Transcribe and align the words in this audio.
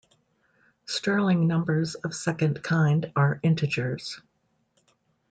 Stirling 0.87 1.45
numbers 1.45 1.93
of 1.93 2.15
second 2.15 2.63
kind 2.63 3.11
are 3.15 3.39
integers. 3.43 4.19